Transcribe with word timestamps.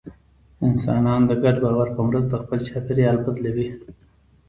انسانان 0.67 1.21
د 1.27 1.31
ګډ 1.43 1.55
باور 1.63 1.87
په 1.95 2.01
مرسته 2.09 2.33
خپل 2.43 2.59
چاپېریال 2.67 3.17
بدلوي. 3.25 3.69